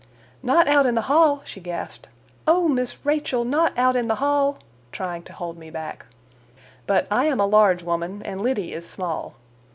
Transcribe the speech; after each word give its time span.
"Not 0.41 0.67
out 0.67 0.87
in 0.87 0.95
the 0.95 1.01
hall!" 1.03 1.43
she 1.45 1.59
gasped; 1.59 2.09
"Oh, 2.47 2.67
Miss 2.67 3.05
Rachel, 3.05 3.45
not 3.45 3.77
out 3.77 3.95
in 3.95 4.07
the 4.07 4.15
hall!" 4.15 4.57
trying 4.91 5.21
to 5.25 5.33
hold 5.33 5.59
me 5.59 5.69
back. 5.69 6.07
But 6.87 7.05
I 7.11 7.25
am 7.25 7.39
a 7.39 7.45
large 7.45 7.83
woman 7.83 8.23
and 8.23 8.41
Liddy 8.41 8.73
is 8.73 8.89
small. 8.89 9.35